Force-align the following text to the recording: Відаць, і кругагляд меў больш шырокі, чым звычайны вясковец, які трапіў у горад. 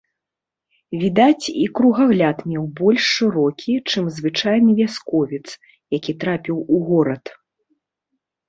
Відаць, 1.01 1.45
і 1.63 1.67
кругагляд 1.79 2.37
меў 2.53 2.65
больш 2.79 3.03
шырокі, 3.17 3.73
чым 3.91 4.03
звычайны 4.17 4.71
вясковец, 4.81 5.45
які 5.97 6.11
трапіў 6.25 6.57
у 6.79 6.81
горад. 6.89 7.23